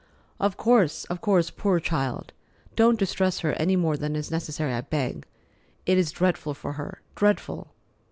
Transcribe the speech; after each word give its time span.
"Of 0.39 0.57
course, 0.57 1.05
of 1.11 1.21
course—poor 1.21 1.79
child! 1.79 2.33
Don't 2.75 2.97
distress 2.97 3.41
her 3.41 3.53
any 3.53 3.75
more 3.75 3.95
than 3.97 4.15
is 4.15 4.31
necessary, 4.31 4.73
I 4.73 4.81
beg. 4.81 5.27
It 5.85 5.99
is 5.99 6.09
dreadful 6.09 6.55
for 6.55 6.73
her, 6.73 7.01
dreadful!" 7.13 7.75